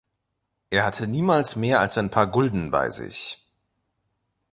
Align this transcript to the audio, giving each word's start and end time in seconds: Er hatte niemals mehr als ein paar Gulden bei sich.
Er 0.71 0.83
hatte 0.83 1.05
niemals 1.05 1.55
mehr 1.57 1.79
als 1.79 1.95
ein 1.99 2.09
paar 2.09 2.25
Gulden 2.25 2.71
bei 2.71 2.89
sich. 2.89 3.37